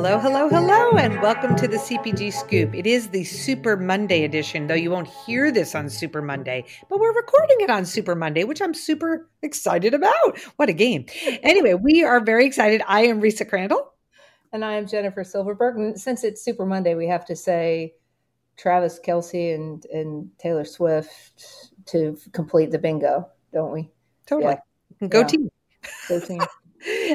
[0.00, 2.72] Hello, hello, hello, and welcome to the CPG Scoop.
[2.72, 7.00] It is the Super Monday edition, though you won't hear this on Super Monday, but
[7.00, 10.38] we're recording it on Super Monday, which I'm super excited about.
[10.54, 11.06] What a game.
[11.42, 12.80] Anyway, we are very excited.
[12.86, 13.92] I am Risa Crandall.
[14.52, 15.76] And I am Jennifer Silverberg.
[15.76, 17.94] And since it's Super Monday, we have to say
[18.56, 23.90] Travis Kelce and, and Taylor Swift to complete the bingo, don't we?
[24.26, 24.58] Totally.
[25.00, 25.08] Yeah.
[25.08, 25.26] Go yeah.
[25.26, 25.50] team.
[26.08, 26.40] Go team.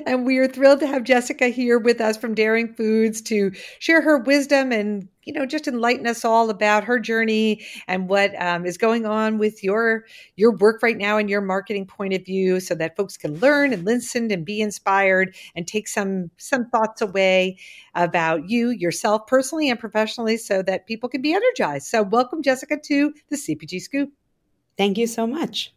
[0.06, 4.02] and we are thrilled to have Jessica here with us from Daring Foods to share
[4.02, 8.66] her wisdom and you know just enlighten us all about her journey and what um,
[8.66, 12.60] is going on with your your work right now and your marketing point of view,
[12.60, 17.02] so that folks can learn and listen and be inspired and take some some thoughts
[17.02, 17.58] away
[17.96, 21.88] about you yourself personally and professionally, so that people can be energized.
[21.88, 24.10] So welcome, Jessica, to the CPG Scoop.
[24.78, 25.74] Thank you so much.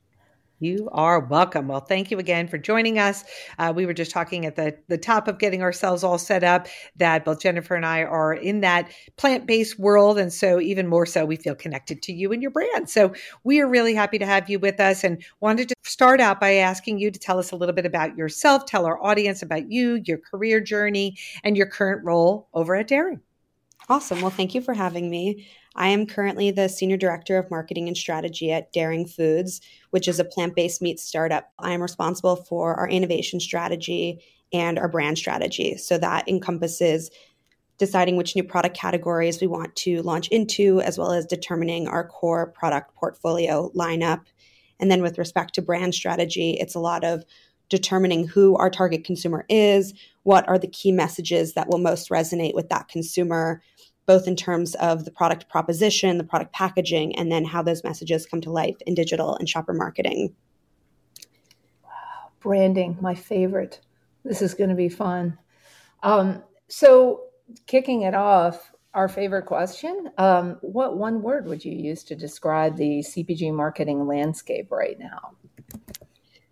[0.59, 1.69] You are welcome.
[1.69, 3.24] Well, thank you again for joining us.
[3.59, 6.66] Uh, we were just talking at the, the top of getting ourselves all set up
[6.96, 10.18] that both Jennifer and I are in that plant based world.
[10.18, 12.88] And so, even more so, we feel connected to you and your brand.
[12.88, 13.12] So,
[13.45, 16.54] we are really happy to have you with us and wanted to start out by
[16.54, 20.01] asking you to tell us a little bit about yourself, tell our audience about you,
[20.04, 23.21] your career journey, and your current role over at Daring.
[23.88, 24.21] Awesome.
[24.21, 25.46] Well, thank you for having me.
[25.77, 29.60] I am currently the Senior Director of Marketing and Strategy at Daring Foods,
[29.91, 31.52] which is a plant based meat startup.
[31.59, 35.77] I am responsible for our innovation strategy and our brand strategy.
[35.77, 37.10] So that encompasses
[37.79, 42.09] deciding which new product categories we want to launch into, as well as determining our
[42.09, 44.23] core product portfolio lineup.
[44.80, 47.24] And then with respect to brand strategy, it's a lot of
[47.68, 52.55] determining who our target consumer is, what are the key messages that will most resonate
[52.55, 53.61] with that consumer,
[54.07, 58.26] both in terms of the product proposition, the product packaging, and then how those messages
[58.26, 60.35] come to life in digital and shopper marketing.
[61.82, 63.80] Wow, branding, my favorite.
[64.25, 65.38] This is going to be fun.
[66.03, 67.22] Um, so,
[67.66, 72.77] kicking it off, our favorite question um, What one word would you use to describe
[72.77, 75.33] the CPG marketing landscape right now?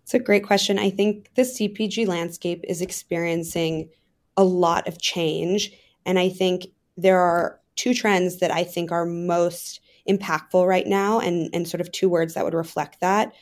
[0.03, 0.77] It's a great question.
[0.77, 3.89] I think the CPG landscape is experiencing
[4.37, 5.71] a lot of change.
[6.05, 6.67] And I think
[6.97, 11.81] there are two trends that I think are most impactful right now and, and sort
[11.81, 13.33] of two words that would reflect that.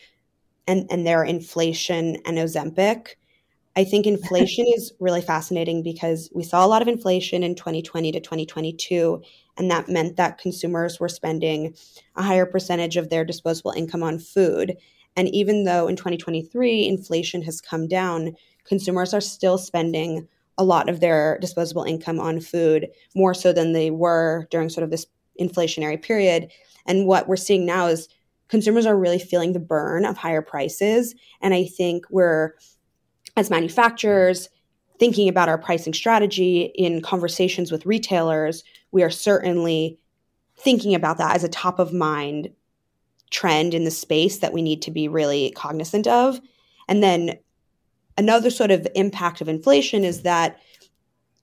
[0.68, 3.10] And, and they're inflation and Ozempic.
[3.76, 8.12] I think inflation is really fascinating because we saw a lot of inflation in 2020
[8.12, 9.22] to 2022.
[9.58, 11.76] And that meant that consumers were spending
[12.16, 14.78] a higher percentage of their disposable income on food.
[15.16, 20.28] And even though in 2023 inflation has come down, consumers are still spending
[20.58, 24.84] a lot of their disposable income on food, more so than they were during sort
[24.84, 25.06] of this
[25.40, 26.52] inflationary period.
[26.86, 28.08] And what we're seeing now is
[28.50, 31.16] consumers are really feeling the burn of higher prices.
[31.42, 32.54] And I think we're,
[33.36, 34.50] as manufacturers,
[35.00, 39.98] thinking about our pricing strategy in conversations with retailers, we are certainly
[40.58, 42.52] thinking about that as a top of mind
[43.32, 46.40] trend in the space that we need to be really cognizant of.
[46.88, 47.40] And then
[48.18, 50.60] another sort of impact of inflation is that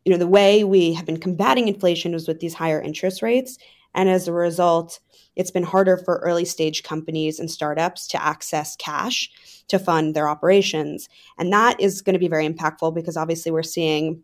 [0.05, 3.59] you know the way we have been combating inflation was with these higher interest rates.
[3.95, 5.01] And as a result
[5.37, 9.31] it's been harder for early stage companies and startups to access cash
[9.69, 11.09] to fund their operations.
[11.39, 14.23] And that is going to be very impactful because obviously we're seeing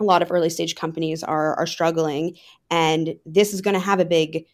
[0.00, 2.36] a lot of early stage companies are are struggling.
[2.70, 4.46] And this is going to have a big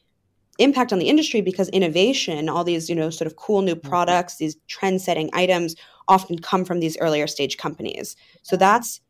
[0.59, 3.89] impact on the industry because innovation all these you know sort of cool new mm-hmm.
[3.89, 5.75] products these trend setting items
[6.09, 8.17] often come from these earlier stage companies.
[8.43, 9.01] So that's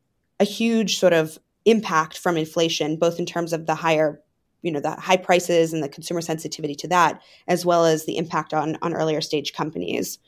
[0.40, 4.20] a huge sort of impact from inflation, both in terms of the higher,
[4.62, 8.16] you know, the high prices and the consumer sensitivity to that, as well as the
[8.16, 10.18] impact on on earlier stage companies.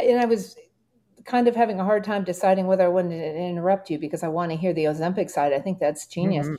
[0.00, 0.56] And I was
[1.24, 4.28] kind of having a hard time deciding whether I wanted to interrupt you because I
[4.28, 5.52] want to hear the Ozempic side.
[5.52, 6.46] I think that's genius.
[6.46, 6.56] Mm-hmm.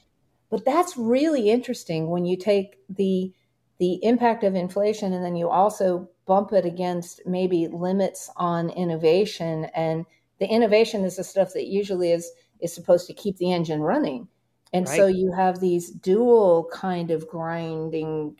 [0.50, 3.34] But that's really interesting when you take the
[3.80, 9.66] the impact of inflation and then you also bump it against maybe limits on innovation
[9.76, 10.06] and
[10.40, 14.28] the innovation is the stuff that usually is is supposed to keep the engine running
[14.72, 14.98] and right.
[14.98, 18.36] so you have these dual kind of grinding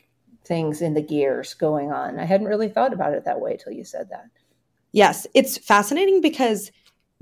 [0.46, 3.74] things in the gears going on i hadn't really thought about it that way till
[3.74, 4.26] you said that
[4.92, 6.72] yes it's fascinating because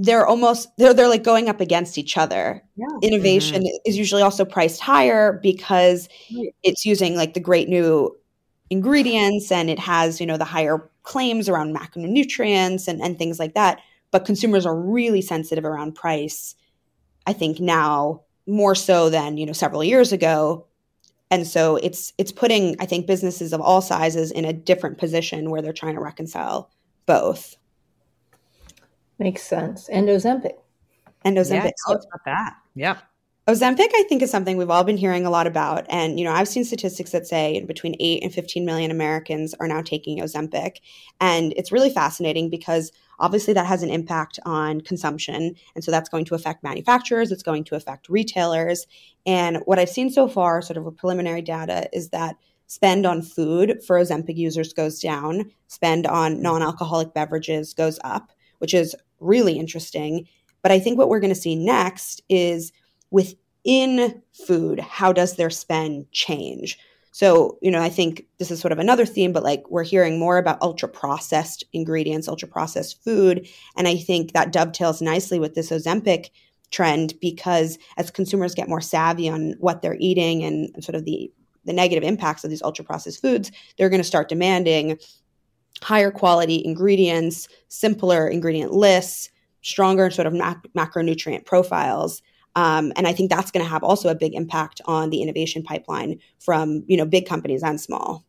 [0.01, 2.63] they're almost they're they're like going up against each other.
[2.75, 2.87] Yeah.
[3.03, 3.89] Innovation mm-hmm.
[3.89, 6.53] is usually also priced higher because right.
[6.63, 8.15] it's using like the great new
[8.71, 13.53] ingredients and it has, you know, the higher claims around macronutrients and, and things like
[13.53, 13.79] that.
[14.09, 16.55] But consumers are really sensitive around price,
[17.27, 20.65] I think now more so than, you know, several years ago.
[21.29, 25.49] And so it's it's putting, I think, businesses of all sizes in a different position
[25.49, 26.71] where they're trying to reconcile
[27.05, 27.55] both.
[29.19, 29.87] Makes sense.
[29.89, 30.55] And Ozempic.
[31.23, 31.65] And Ozempic.
[31.65, 32.55] Yeah, tell us about that.
[32.75, 32.97] Yeah.
[33.47, 35.87] Ozempic, I think, is something we've all been hearing a lot about.
[35.89, 39.67] And, you know, I've seen statistics that say between 8 and 15 million Americans are
[39.67, 40.77] now taking Ozempic.
[41.19, 45.55] And it's really fascinating because obviously that has an impact on consumption.
[45.73, 48.85] And so that's going to affect manufacturers, it's going to affect retailers.
[49.25, 52.35] And what I've seen so far, sort of a preliminary data, is that
[52.67, 58.31] spend on food for Ozempic users goes down, spend on non alcoholic beverages goes up,
[58.59, 60.27] which is really interesting.
[60.61, 62.71] But I think what we're going to see next is
[63.11, 66.79] within food, how does their spend change?
[67.11, 70.17] So, you know, I think this is sort of another theme, but like we're hearing
[70.17, 73.47] more about ultra processed ingredients, ultra processed food.
[73.75, 76.29] And I think that dovetails nicely with this Ozempic
[76.71, 81.29] trend because as consumers get more savvy on what they're eating and sort of the,
[81.65, 84.97] the negative impacts of these ultra processed foods, they're going to start demanding
[85.81, 89.29] higher quality ingredients, simpler ingredient lists,
[89.63, 92.21] stronger sort of mac- macronutrient profiles.
[92.55, 95.63] Um, and I think that's going to have also a big impact on the innovation
[95.63, 98.25] pipeline from you know big companies and small.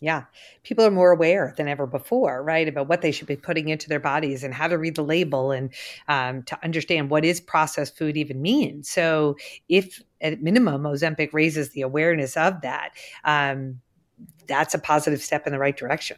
[0.00, 0.24] Yeah,
[0.62, 3.88] people are more aware than ever before, right, about what they should be putting into
[3.88, 5.74] their bodies and how to read the label and
[6.06, 8.84] um, to understand what is processed food even mean.
[8.84, 9.36] So,
[9.68, 12.90] if at minimum Ozempic raises the awareness of that,
[13.24, 13.80] um,
[14.46, 16.16] that's a positive step in the right direction.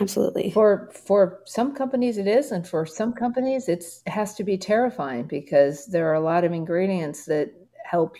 [0.00, 0.50] Absolutely.
[0.50, 4.58] For for some companies it is, and for some companies it's it has to be
[4.58, 7.52] terrifying because there are a lot of ingredients that
[7.84, 8.16] help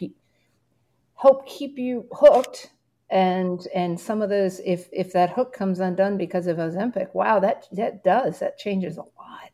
[1.16, 2.70] help keep you hooked.
[3.10, 7.40] And and some of those, if if that hook comes undone because of Ozempic, wow,
[7.40, 9.50] that that does that changes a lot.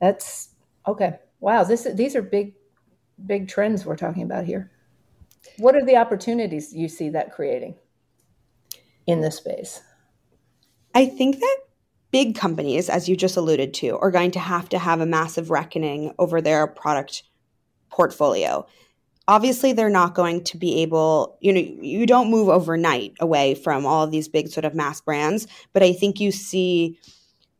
[0.00, 0.50] That's
[0.86, 1.18] okay.
[1.40, 2.54] Wow, this these are big
[3.26, 4.70] big trends we're talking about here.
[5.58, 7.76] What are the opportunities you see that creating
[9.06, 9.82] in this space?
[10.94, 11.56] I think that
[12.12, 15.50] big companies, as you just alluded to, are going to have to have a massive
[15.50, 17.24] reckoning over their product
[17.90, 18.66] portfolio.
[19.26, 23.84] Obviously, they're not going to be able, you know, you don't move overnight away from
[23.84, 26.98] all of these big sort of mass brands, but I think you see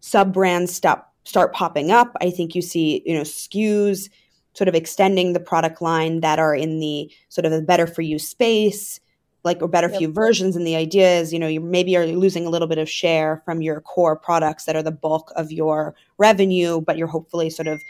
[0.01, 2.17] sub brands stop, start popping up.
[2.21, 4.11] I think you see, you know, SKUs
[4.53, 8.03] sort of extending the product line that are in the sort of the better for
[8.03, 9.01] you space
[9.45, 9.99] like or better yep.
[9.99, 12.79] few versions and the idea is you know you maybe you're losing a little bit
[12.79, 17.07] of share from your core products that are the bulk of your revenue but you're
[17.07, 17.81] hopefully sort of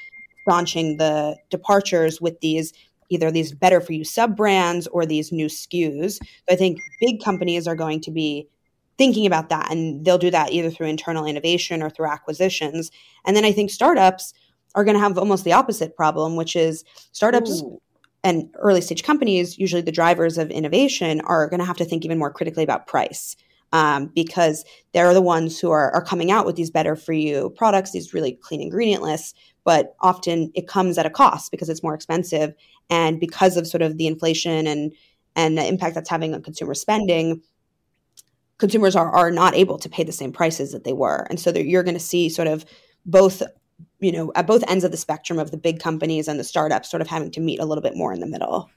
[0.46, 2.72] launching the departures with these
[3.08, 6.14] either these better for you sub brands or these new SKUs.
[6.14, 6.20] So
[6.50, 8.48] I think big companies are going to be
[8.96, 12.90] thinking about that and they'll do that either through internal innovation or through acquisitions.
[13.24, 14.32] And then I think startups
[14.74, 17.80] are going to have almost the opposite problem, which is startups Ooh
[18.24, 22.04] and early stage companies, usually the drivers of innovation, are going to have to think
[22.04, 23.36] even more critically about price.
[23.72, 27.50] Um, because they're the ones who are, are coming out with these better for you
[27.56, 29.34] products, these really clean ingredient lists,
[29.64, 32.54] but often it comes at a cost because it's more expensive.
[32.88, 34.92] And because of sort of the inflation and,
[35.34, 37.42] and the impact that's having on consumer spending,
[38.58, 41.26] consumers are, are not able to pay the same prices that they were.
[41.28, 42.64] And so you're going to see sort of
[43.04, 43.42] both
[44.04, 46.90] you know, at both ends of the spectrum of the big companies and the startups
[46.90, 48.70] sort of having to meet a little bit more in the middle.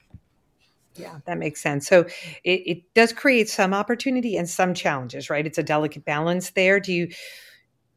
[0.95, 1.85] Yeah, that makes sense.
[1.85, 2.05] So
[2.45, 5.45] it, it does create some opportunity and some challenges, right?
[5.45, 6.79] It's a delicate balance there.
[6.79, 7.09] Do you,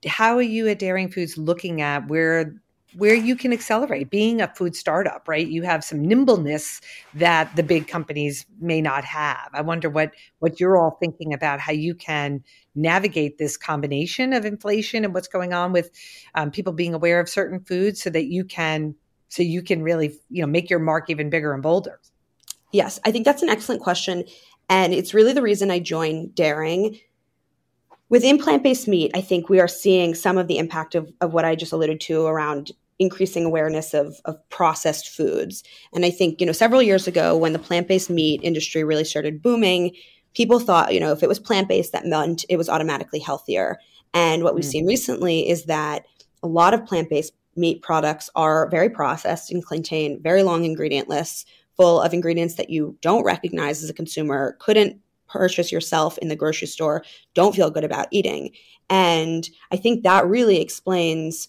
[0.04, 2.60] how are you at Daring Foods looking at where
[2.94, 5.46] where you can accelerate being a food startup right?
[5.46, 6.80] You have some nimbleness
[7.14, 9.48] that the big companies may not have.
[9.52, 12.42] I wonder what what you're all thinking about how you can
[12.74, 15.90] navigate this combination of inflation and what's going on with
[16.34, 18.94] um, people being aware of certain foods so that you can
[19.28, 22.00] so you can really you know make your mark even bigger and bolder.
[22.72, 24.24] Yes i think that's an excellent question
[24.68, 26.98] and it's really the reason i joined daring.
[28.08, 31.32] Within plant based meat, I think we are seeing some of the impact of, of
[31.32, 35.64] what I just alluded to around increasing awareness of, of processed foods.
[35.92, 39.04] And I think, you know, several years ago when the plant based meat industry really
[39.04, 39.96] started booming,
[40.34, 43.78] people thought, you know, if it was plant based, that meant it was automatically healthier.
[44.12, 44.70] And what we've mm.
[44.70, 46.04] seen recently is that
[46.42, 51.08] a lot of plant based meat products are very processed and contain very long ingredient
[51.08, 56.28] lists full of ingredients that you don't recognize as a consumer, couldn't purchase yourself in
[56.28, 57.04] the grocery store
[57.34, 58.50] don't feel good about eating.
[58.90, 61.48] And I think that really explains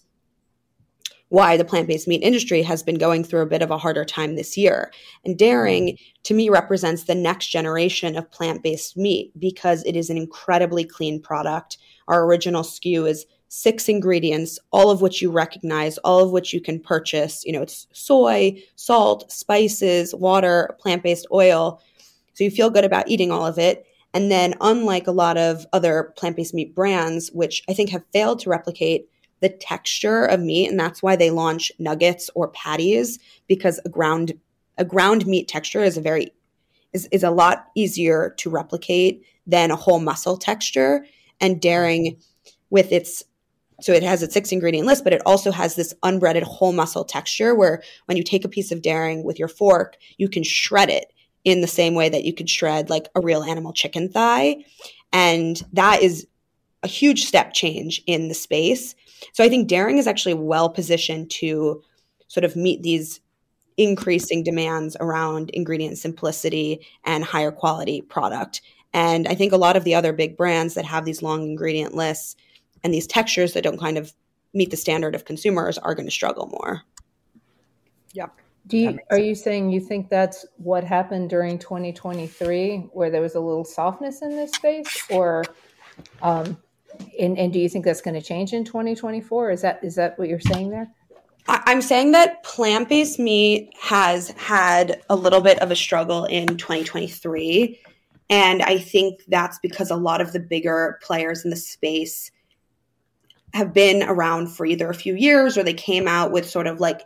[1.32, 4.04] why the plant based meat industry has been going through a bit of a harder
[4.04, 4.92] time this year.
[5.24, 10.10] And Daring, to me, represents the next generation of plant based meat because it is
[10.10, 11.78] an incredibly clean product.
[12.06, 16.60] Our original SKU is six ingredients, all of which you recognize, all of which you
[16.60, 17.42] can purchase.
[17.46, 21.80] You know, it's soy, salt, spices, water, plant based oil.
[22.34, 23.86] So you feel good about eating all of it.
[24.12, 28.04] And then, unlike a lot of other plant based meat brands, which I think have
[28.12, 29.08] failed to replicate
[29.42, 33.18] the texture of meat and that's why they launch nuggets or patties
[33.48, 34.32] because a ground
[34.78, 36.32] a ground meat texture is a very
[36.92, 41.04] is, is a lot easier to replicate than a whole muscle texture
[41.40, 42.16] and daring
[42.70, 43.24] with its
[43.80, 47.04] so it has its six ingredient list, but it also has this unbreaded whole muscle
[47.04, 50.88] texture where when you take a piece of daring with your fork, you can shred
[50.88, 51.12] it
[51.44, 54.64] in the same way that you could shred like a real animal chicken thigh.
[55.12, 56.28] And that is
[56.82, 58.94] a huge step change in the space.
[59.32, 61.82] So I think daring is actually well positioned to
[62.28, 63.20] sort of meet these
[63.76, 68.60] increasing demands around ingredient simplicity and higher quality product.
[68.92, 71.94] And I think a lot of the other big brands that have these long ingredient
[71.94, 72.36] lists
[72.84, 74.12] and these textures that don't kind of
[74.54, 76.82] meet the standard of consumers are going to struggle more.
[78.12, 78.32] Yep.
[78.66, 83.34] Do you, are you saying you think that's what happened during 2023, where there was
[83.34, 85.44] a little softness in this space, or,
[86.22, 86.56] um,
[87.18, 89.50] and, and do you think that's going to change in 2024?
[89.50, 90.90] Is that is that what you're saying there?
[91.48, 96.56] I'm saying that plant based meat has had a little bit of a struggle in
[96.56, 97.80] 2023.
[98.30, 102.30] And I think that's because a lot of the bigger players in the space
[103.52, 106.80] have been around for either a few years or they came out with sort of
[106.80, 107.02] like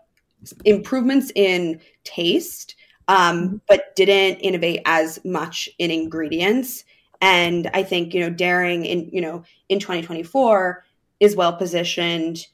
[0.64, 2.76] improvements in taste,
[3.08, 3.56] um, mm-hmm.
[3.68, 6.84] but didn't innovate as much in ingredients.
[7.20, 10.84] And I think, you know, Daring in, you know, in 2024
[11.20, 12.46] is well positioned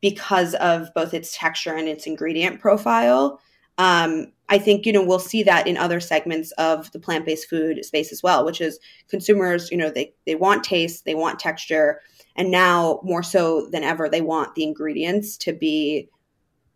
[0.00, 3.40] because of both its texture and its ingredient profile.
[3.78, 7.84] Um, I think you know we'll see that in other segments of the plant-based food
[7.84, 9.70] space as well, which is consumers.
[9.70, 12.00] You know they they want taste, they want texture,
[12.36, 16.08] and now more so than ever, they want the ingredients to be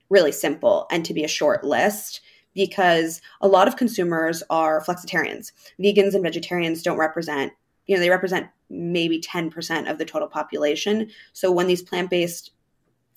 [0.08, 2.20] really simple and to be a short list
[2.54, 5.52] because a lot of consumers are flexitarians.
[5.80, 7.52] Vegans and vegetarians don't represent,
[7.86, 11.10] you know, they represent maybe 10% of the total population.
[11.32, 12.52] So when these plant based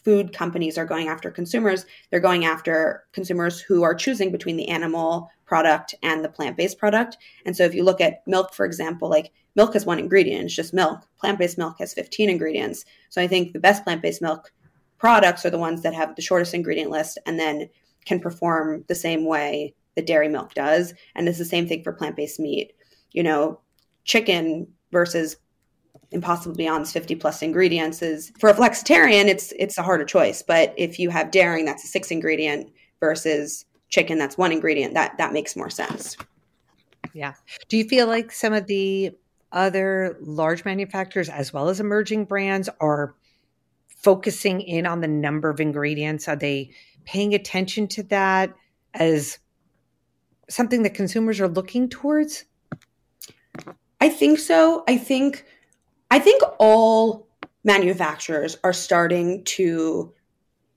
[0.04, 4.70] food companies are going after consumers, they're going after consumers who are choosing between the
[4.70, 7.18] animal product and the plant based product.
[7.46, 10.56] And so if you look at milk, for example, like milk has one ingredient, it's
[10.56, 11.02] just milk.
[11.20, 12.86] Plant based milk has 15 ingredients.
[13.10, 14.52] So I think the best plant based milk
[14.98, 17.70] products are the ones that have the shortest ingredient list and then
[18.08, 20.94] can perform the same way that dairy milk does.
[21.16, 22.74] And it's the same thing for plant based meat.
[23.12, 23.60] You know,
[24.06, 25.36] chicken versus
[26.12, 30.42] Impossible Beyond's 50 plus ingredients is for a flexitarian, it's it's a harder choice.
[30.42, 32.72] But if you have daring, that's a six ingredient
[33.02, 34.94] versus chicken, that's one ingredient.
[34.94, 36.16] That that makes more sense.
[37.14, 37.34] Yeah.
[37.68, 39.12] Do you feel like some of the
[39.52, 43.16] other large manufacturers as well as emerging brands are
[43.88, 46.30] focusing in on the number of ingredients?
[46.30, 46.70] Are they
[47.08, 48.54] paying attention to that
[48.94, 49.40] as
[50.50, 52.46] something that consumers are looking towards?
[54.00, 54.84] I think so.
[54.88, 55.46] I think
[56.12, 57.28] I think all
[57.64, 60.14] manufacturers are starting to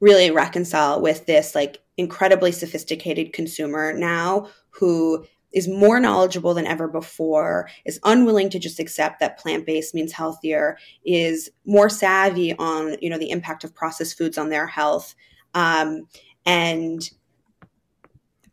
[0.00, 6.87] really reconcile with this like incredibly sophisticated consumer now who is more knowledgeable than ever
[6.87, 13.10] before, is unwilling to just accept that plant-based means healthier, is more savvy on, you
[13.10, 15.14] know, the impact of processed foods on their health.
[15.54, 16.07] Um,
[16.47, 17.09] and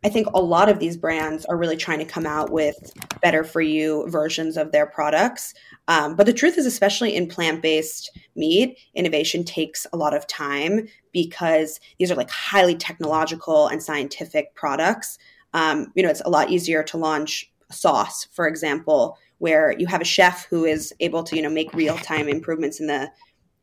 [0.03, 3.43] I think a lot of these brands are really trying to come out with better
[3.43, 5.53] for you versions of their products.
[5.87, 10.27] Um, but the truth is, especially in plant based meat, innovation takes a lot of
[10.27, 15.17] time because these are like highly technological and scientific products.
[15.53, 20.01] Um, you know, it's a lot easier to launch sauce, for example, where you have
[20.01, 23.09] a chef who is able to, you know, make real time improvements in the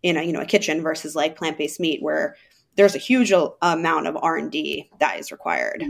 [0.03, 2.37] in a you know a kitchen versus like plant based meat where
[2.77, 5.83] there's a huge amount of R and D that is required.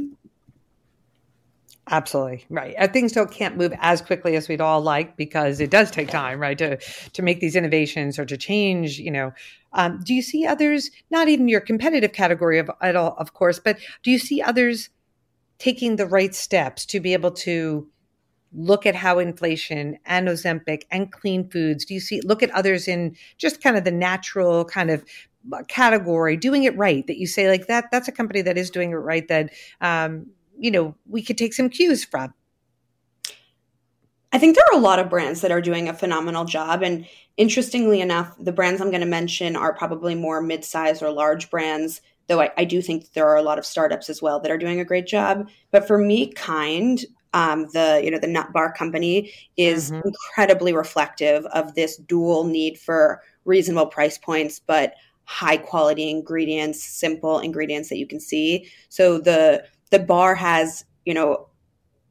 [1.90, 2.74] Absolutely right.
[2.78, 6.08] And things don't can't move as quickly as we'd all like because it does take
[6.08, 8.98] time, right, to to make these innovations or to change.
[8.98, 9.32] You know,
[9.74, 10.90] um, do you see others?
[11.10, 14.88] Not even your competitive category of at all, of course, but do you see others
[15.58, 17.86] taking the right steps to be able to
[18.54, 21.84] look at how inflation and Ozempic and clean foods?
[21.84, 25.06] Do you see look at others in just kind of the natural kind of uh,
[25.68, 27.06] category doing it right?
[27.06, 29.26] That you say like that that's a company that is doing it right.
[29.28, 30.26] That um,
[30.58, 32.34] you know, we could take some cues from?
[34.32, 36.82] I think there are a lot of brands that are doing a phenomenal job.
[36.82, 41.50] And interestingly enough, the brands I'm going to mention are probably more mid-size or large
[41.50, 44.50] brands, though I, I, do think there are a lot of startups as well that
[44.50, 45.48] are doing a great job.
[45.70, 50.08] But for me, Kind, um, the you know the nut bar company, is mm-hmm.
[50.08, 57.38] incredibly reflective of this dual need for reasonable price points, but high quality ingredients, simple
[57.38, 58.70] ingredients that you can see.
[58.88, 61.48] So the the bar has, you know,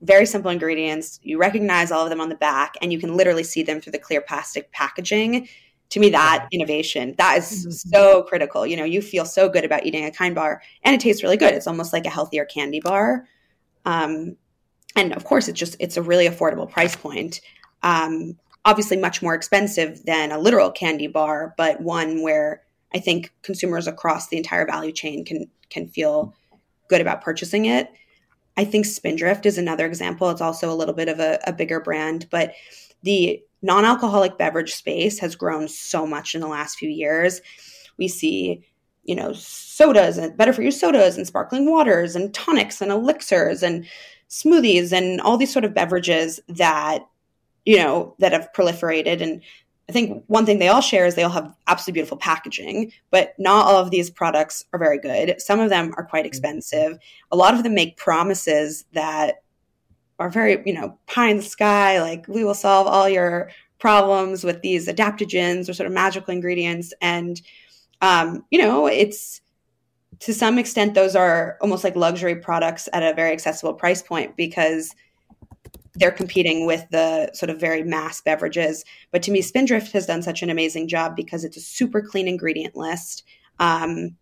[0.02, 1.20] very simple ingredients.
[1.24, 3.92] You recognize all of them on the back and you can literally see them through
[3.92, 5.48] the clear plastic packaging.
[5.90, 7.70] to me that innovation that is mm-hmm.
[7.70, 11.00] so critical you know you feel so good about eating a kind bar and it
[11.00, 13.28] tastes really good it's almost like a healthier candy bar
[13.86, 14.36] um,
[14.96, 17.42] and of course it's just it's a really affordable price point
[17.84, 22.63] um, obviously much more expensive than a literal candy bar but one where
[22.94, 26.34] i think consumers across the entire value chain can can feel
[26.90, 27.90] good about purchasing it
[28.58, 31.80] i think spindrift is another example it's also a little bit of a, a bigger
[31.80, 32.54] brand but
[33.04, 37.42] the non alcoholic beverage space has grown so much in the last few years.
[37.98, 38.64] We see,
[39.04, 43.64] you know, sodas and better for you sodas and sparkling waters and tonics and elixirs
[43.64, 43.86] and
[44.30, 47.06] smoothies and all these sort of beverages that,
[47.66, 49.22] you know, that have proliferated.
[49.22, 49.42] And
[49.90, 53.34] I think one thing they all share is they all have absolutely beautiful packaging, but
[53.38, 55.42] not all of these products are very good.
[55.42, 56.28] Some of them are quite mm-hmm.
[56.28, 56.98] expensive.
[57.32, 59.44] A lot of them make promises that
[60.20, 64.46] are very, you know, pie in the sky, like we will solve all your problems
[64.46, 66.94] with these adaptogens or sort of magical ingredients.
[67.02, 67.42] And,
[68.02, 69.42] um, you know, it's
[70.20, 74.38] to some extent, those are almost like luxury products at a very accessible price point
[74.38, 74.96] because
[75.96, 78.84] they're competing with the sort of very mass beverages.
[79.12, 82.28] But to me, Spindrift has done such an amazing job because it's a super clean
[82.28, 83.24] ingredient list.
[83.60, 84.18] Um,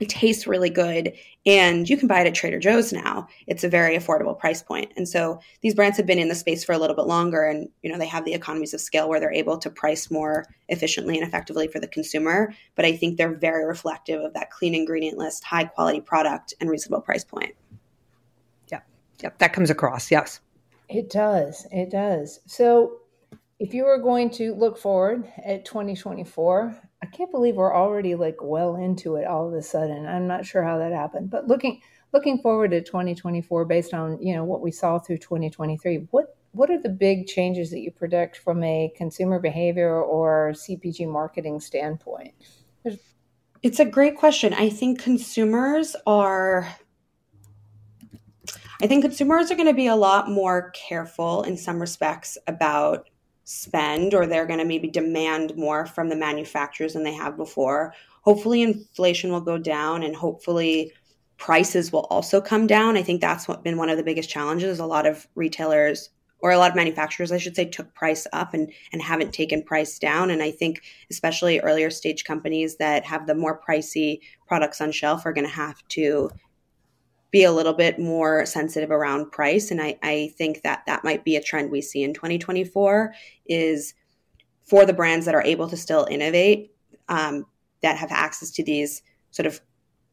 [0.00, 1.12] it tastes really good
[1.46, 3.28] and you can buy it at Trader Joe's now.
[3.46, 4.64] It's a very affordable price.
[4.68, 7.68] And so these brands have been in the space for a little bit longer and
[7.82, 11.16] you know they have the economies of scale where they're able to price more efficiently
[11.16, 15.16] and effectively for the consumer, but I think they're very reflective of that clean ingredient
[15.16, 17.54] list, high quality product and reasonable price point.
[18.72, 18.80] Yeah.
[19.22, 20.10] Yep, that comes across.
[20.10, 20.40] Yes.
[20.94, 21.66] It does.
[21.72, 22.38] It does.
[22.46, 23.00] So
[23.58, 28.36] if you were going to look forward at 2024, I can't believe we're already like
[28.40, 30.06] well into it all of a sudden.
[30.06, 31.80] I'm not sure how that happened, but looking
[32.12, 36.70] looking forward to 2024 based on, you know, what we saw through 2023, what what
[36.70, 42.34] are the big changes that you predict from a consumer behavior or CPG marketing standpoint?
[42.84, 43.00] There's-
[43.64, 44.54] it's a great question.
[44.54, 46.68] I think consumers are
[48.84, 53.08] I think consumers are going to be a lot more careful in some respects about
[53.44, 57.94] spend or they're going to maybe demand more from the manufacturers than they have before.
[58.24, 60.92] Hopefully, inflation will go down and hopefully
[61.38, 62.98] prices will also come down.
[62.98, 64.78] I think that's what been one of the biggest challenges.
[64.80, 68.52] A lot of retailers or a lot of manufacturers, I should say, took price up
[68.52, 70.28] and, and haven't taken price down.
[70.28, 75.24] And I think especially earlier stage companies that have the more pricey products on shelf
[75.24, 76.28] are going to have to
[77.34, 79.72] be a little bit more sensitive around price.
[79.72, 83.12] And I, I think that that might be a trend we see in 2024
[83.46, 83.92] is
[84.62, 86.70] for the brands that are able to still innovate,
[87.08, 87.44] um,
[87.82, 89.60] that have access to these sort of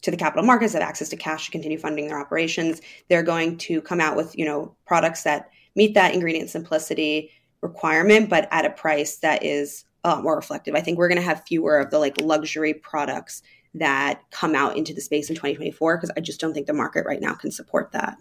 [0.02, 2.82] to the capital markets, have access to cash to continue funding their operations.
[3.08, 7.30] They're going to come out with, you know, products that meet that ingredient simplicity
[7.62, 10.74] requirement, but at a price that is a lot more reflective.
[10.74, 14.78] I think we're going to have fewer of the like luxury products that come out
[14.78, 17.52] into the space in 2024 because I just don't think the market right now can
[17.52, 18.18] support that.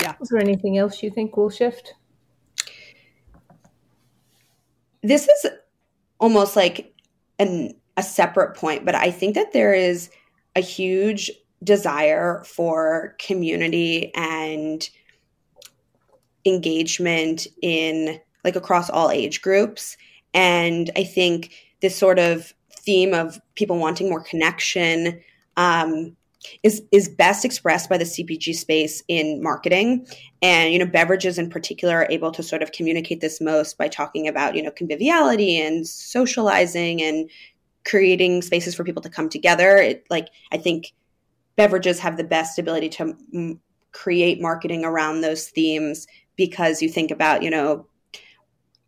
[0.00, 0.14] Yeah.
[0.20, 1.94] Is there anything else you think will shift?
[5.02, 5.46] This is
[6.18, 6.94] almost like
[7.38, 10.10] an, a separate point, but I think that there is
[10.54, 11.30] a huge
[11.62, 14.88] desire for community and
[16.44, 19.96] engagement in like across all age groups.
[20.32, 25.20] And I think this sort of theme of people wanting more connection
[25.56, 26.16] um,
[26.62, 30.06] is is best expressed by the CPG space in marketing,
[30.42, 33.88] and you know beverages in particular are able to sort of communicate this most by
[33.88, 37.30] talking about you know conviviality and socializing and
[37.86, 39.76] creating spaces for people to come together.
[39.76, 40.92] It, like I think
[41.56, 43.60] beverages have the best ability to m-
[43.92, 47.86] create marketing around those themes because you think about you know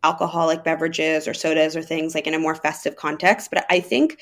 [0.03, 3.49] alcoholic beverages or sodas or things like in a more festive context.
[3.51, 4.19] But I think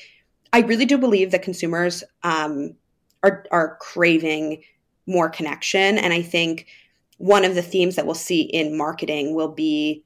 [0.52, 2.74] I really do believe that consumers um,
[3.22, 4.62] are are craving
[5.06, 6.66] more connection, and I think
[7.18, 10.04] one of the themes that we'll see in marketing will be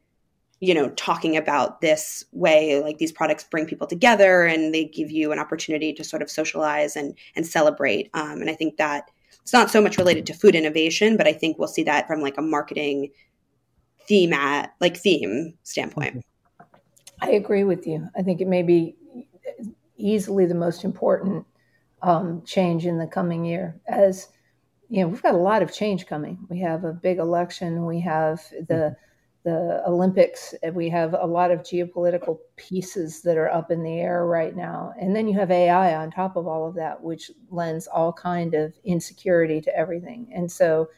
[0.61, 5.11] you know talking about this way like these products bring people together and they give
[5.11, 9.11] you an opportunity to sort of socialize and and celebrate um, and i think that
[9.43, 12.21] it's not so much related to food innovation but i think we'll see that from
[12.21, 13.11] like a marketing
[14.09, 16.25] theme at like theme standpoint.
[17.21, 18.09] I agree with you.
[18.17, 18.97] I think it may be
[19.97, 21.47] easily the most important
[22.03, 23.81] um, change in the coming year.
[23.89, 24.29] As
[24.89, 26.39] you know, we've got a lot of change coming.
[26.49, 27.87] We have a big election.
[27.87, 28.97] We have the
[29.45, 30.55] the Olympics.
[30.73, 34.93] We have a lot of geopolitical pieces that are up in the air right now,
[35.01, 38.55] and then you have AI on top of all of that, which lends all kind
[38.55, 40.31] of insecurity to everything.
[40.35, 40.89] And so,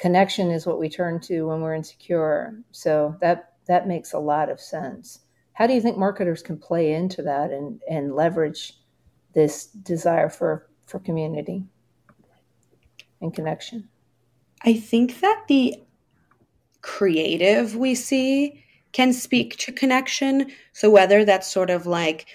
[0.00, 2.58] connection is what we turn to when we're insecure.
[2.72, 5.20] So that that makes a lot of sense.
[5.52, 8.78] how do you think marketers can play into that and and leverage
[9.34, 11.62] this desire for for community
[13.20, 13.88] and connection
[14.64, 15.76] i think that the
[16.80, 22.26] creative we see can speak to connection so whether that's sort of like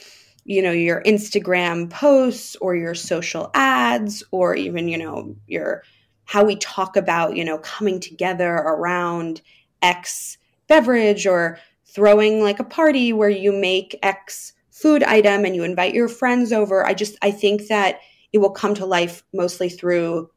[0.43, 5.83] you know your instagram posts or your social ads or even you know your
[6.25, 9.41] how we talk about you know coming together around
[9.81, 15.63] x beverage or throwing like a party where you make x food item and you
[15.63, 16.85] invite your friends over.
[16.85, 17.99] I just i think that
[18.33, 20.29] it will come to life mostly through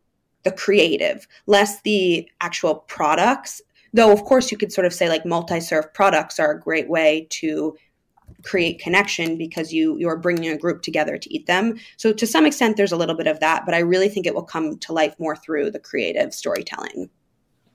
[0.44, 3.60] the creative less the actual products.
[3.92, 7.26] Though of course you could sort of say like multi-serve products are a great way
[7.30, 7.76] to
[8.44, 12.46] create connection because you you're bringing a group together to eat them so to some
[12.46, 14.92] extent there's a little bit of that but i really think it will come to
[14.92, 17.10] life more through the creative storytelling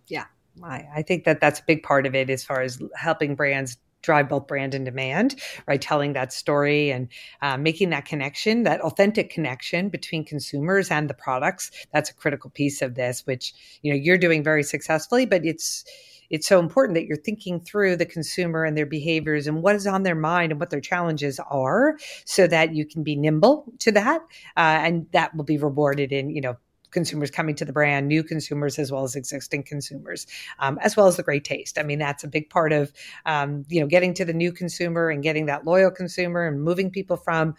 [0.07, 0.25] yeah
[0.61, 3.77] I, I think that that's a big part of it as far as helping brands
[4.03, 5.35] drive both brand and demand,
[5.65, 5.81] right?
[5.81, 7.07] Telling that story and
[7.41, 11.71] uh, making that connection, that authentic connection between consumers and the products.
[11.91, 15.25] That's a critical piece of this, which you know you're doing very successfully.
[15.25, 15.85] But it's
[16.33, 19.85] it's so important that you're thinking through the consumer and their behaviors and what is
[19.85, 23.91] on their mind and what their challenges are, so that you can be nimble to
[23.91, 24.21] that,
[24.57, 26.57] uh, and that will be rewarded in you know
[26.89, 30.25] consumers coming to the brand, new consumers as well as existing consumers,
[30.57, 31.77] um, as well as the great taste.
[31.77, 32.91] I mean, that's a big part of
[33.27, 36.89] um, you know getting to the new consumer and getting that loyal consumer and moving
[36.89, 37.53] people from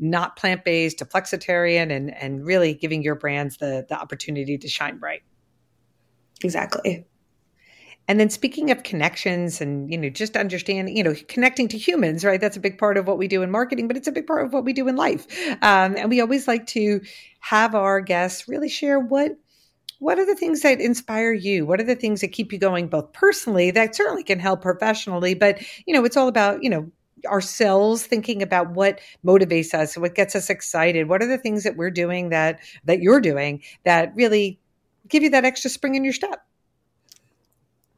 [0.00, 4.66] not plant based to flexitarian and and really giving your brands the the opportunity to
[4.66, 5.22] shine bright.
[6.42, 7.06] Exactly.
[8.08, 12.24] And then speaking of connections and, you know, just understanding, you know, connecting to humans,
[12.24, 12.40] right?
[12.40, 14.44] That's a big part of what we do in marketing, but it's a big part
[14.44, 15.26] of what we do in life.
[15.62, 17.00] Um, and we always like to
[17.40, 19.32] have our guests really share what
[19.98, 22.86] what are the things that inspire you what are the things that keep you going
[22.88, 26.90] both personally that certainly can help professionally but you know it's all about you know
[27.26, 31.76] ourselves thinking about what motivates us what gets us excited what are the things that
[31.76, 34.58] we're doing that that you're doing that really
[35.08, 36.45] give you that extra spring in your step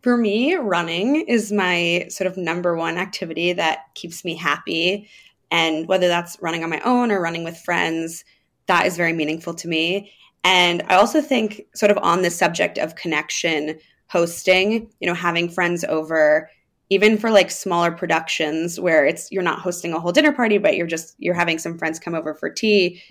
[0.09, 5.07] for me, running is my sort of number one activity that keeps me happy.
[5.51, 8.25] And whether that's running on my own or running with friends,
[8.69, 10.11] that is very meaningful to me.
[10.45, 15.51] And I also think, sort of on the subject of connection, hosting, you know, having
[15.51, 16.49] friends over,
[16.89, 20.75] even for like smaller productions where it's you're not hosting a whole dinner party, but
[20.75, 23.03] you're just you're having some friends come over for tea,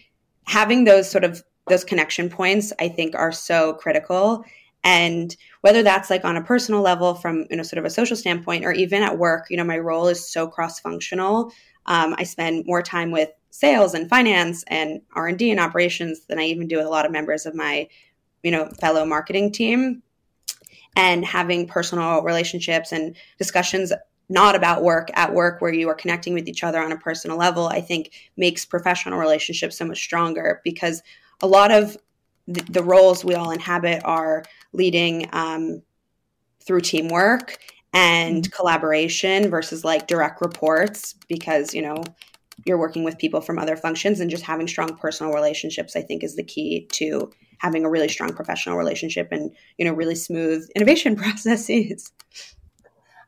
[0.48, 4.44] having those sort of those connection points, I think are so critical.
[4.88, 8.16] And whether that's like on a personal level from, you know, sort of a social
[8.16, 11.52] standpoint or even at work, you know, my role is so cross functional.
[11.88, 16.44] Um, I spend more time with sales and finance and R&D and operations than I
[16.44, 17.90] even do with a lot of members of my,
[18.44, 20.04] you know, fellow marketing team.
[20.96, 23.92] And having personal relationships and discussions
[24.30, 27.36] not about work at work where you are connecting with each other on a personal
[27.36, 31.04] level, I think makes professional relationships so much stronger because
[31.42, 31.98] a lot of
[32.48, 34.44] the, the roles we all inhabit are
[34.78, 35.82] leading um,
[36.66, 37.58] through teamwork
[37.94, 38.56] and mm-hmm.
[38.56, 42.04] collaboration versus like direct reports because you know
[42.66, 46.24] you're working with people from other functions and just having strong personal relationships i think
[46.24, 50.68] is the key to having a really strong professional relationship and you know really smooth
[50.76, 52.12] innovation processes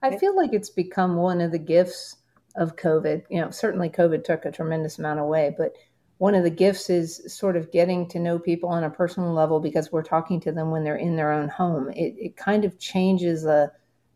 [0.04, 2.18] i feel like it's become one of the gifts
[2.56, 5.74] of covid you know certainly covid took a tremendous amount away but
[6.20, 9.60] one of the gifts is sort of getting to know people on a personal level
[9.62, 11.90] because we're talking to them when they're in their own home.
[11.92, 13.72] It, it kind of changes the,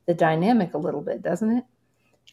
[0.05, 1.63] the dynamic a little bit, doesn't it?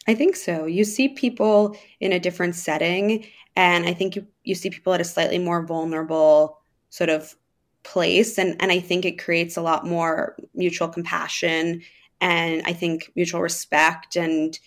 [0.09, 0.67] I think so.
[0.67, 5.01] You see people in a different setting, and I think you, you see people at
[5.01, 7.37] a slightly more vulnerable sort of
[7.85, 8.39] place.
[8.39, 11.83] And, and I think it creates a lot more mutual compassion
[12.21, 14.59] and I think mutual respect and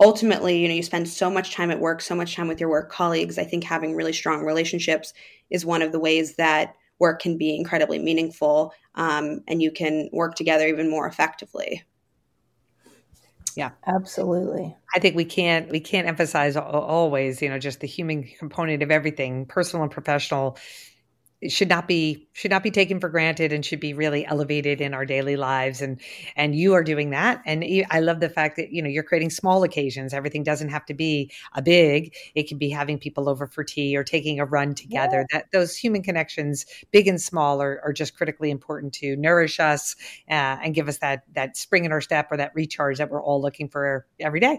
[0.00, 2.70] ultimately, you know, you spend so much time at work, so much time with your
[2.70, 3.38] work colleagues.
[3.38, 5.12] I think having really strong relationships
[5.50, 10.08] is one of the ways that work can be incredibly meaningful um, and you can
[10.12, 11.84] work together even more effectively
[13.56, 18.22] yeah absolutely i think we can't we can't emphasize always you know just the human
[18.38, 20.58] component of everything personal and professional
[21.48, 24.94] should not be should not be taken for granted and should be really elevated in
[24.94, 25.80] our daily lives.
[25.80, 26.00] And
[26.36, 27.42] and you are doing that.
[27.46, 30.12] And i love the fact that you know you're creating small occasions.
[30.12, 32.14] Everything doesn't have to be a big.
[32.34, 35.26] It can be having people over for tea or taking a run together.
[35.30, 35.38] Yeah.
[35.38, 39.96] that those human connections big and small are, are just critically important to nourish us
[40.30, 43.22] uh, and give us that that spring in our step or that recharge that we're
[43.22, 44.58] all looking for every day.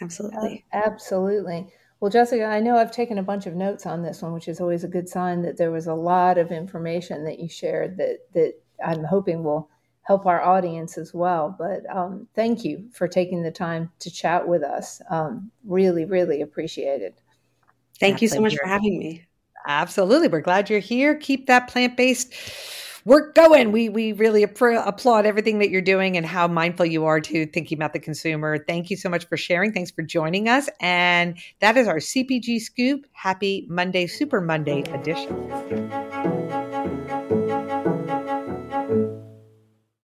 [0.00, 0.64] Absolutely.
[0.72, 4.48] Absolutely well, Jessica, I know I've taken a bunch of notes on this one, which
[4.48, 7.96] is always a good sign that there was a lot of information that you shared
[7.96, 9.68] that that I'm hoping will
[10.02, 11.54] help our audience as well.
[11.58, 15.02] But um, thank you for taking the time to chat with us.
[15.10, 17.20] Um, really, really appreciate it.
[18.00, 19.26] Thank you so much for having me.
[19.66, 20.28] Absolutely.
[20.28, 21.16] We're glad you're here.
[21.16, 22.32] Keep that plant based
[23.08, 23.72] work going.
[23.72, 27.78] We we really applaud everything that you're doing and how mindful you are to thinking
[27.78, 28.58] about the consumer.
[28.58, 29.72] Thank you so much for sharing.
[29.72, 30.68] Thanks for joining us.
[30.78, 33.06] And that is our CPG Scoop.
[33.12, 36.07] Happy Monday, Super Monday edition.